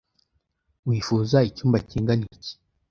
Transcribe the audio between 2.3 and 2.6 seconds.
iki?